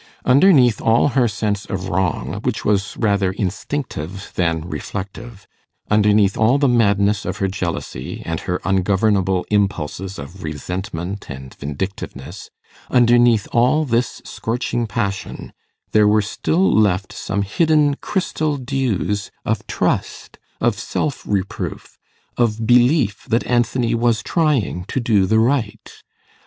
[0.25, 5.45] Underneath all her sense of wrong, which was rather instinctive than reflective
[5.91, 12.49] underneath all the madness of her jealousy, and her ungovernable impulses of resentment and vindictiveness
[12.89, 15.53] underneath all this scorching passion
[15.91, 21.99] there were still left some hidden crystal dews of trust, of self reproof,
[22.37, 25.93] of belief that Anthony was trying to do the right.